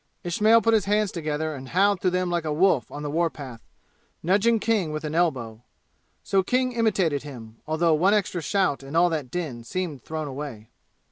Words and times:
Ismail 0.23 0.63
put 0.63 0.73
his 0.73 0.85
hands 0.85 1.11
together 1.11 1.53
and 1.53 1.67
howled 1.69 2.01
through 2.01 2.09
them 2.09 2.31
like 2.31 2.43
a 2.43 2.51
wolf 2.51 2.89
on 2.91 3.03
the 3.03 3.11
war 3.11 3.29
path, 3.29 3.61
nudging 4.23 4.59
King 4.59 4.91
with 4.91 5.03
an 5.03 5.13
elbow. 5.13 5.61
So 6.23 6.41
King 6.41 6.71
imitated 6.71 7.21
him, 7.21 7.57
although 7.67 7.93
one 7.93 8.15
extra 8.15 8.41
shout 8.41 8.81
in 8.81 8.95
all 8.95 9.11
that 9.11 9.29
din 9.29 9.63
seemed 9.63 10.01
thrown 10.01 10.27
away. 10.27 10.69